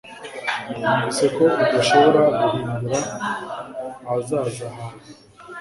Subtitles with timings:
[0.79, 2.99] Numvise ko udashobora guhindura
[4.05, 5.01] ahazaza hawe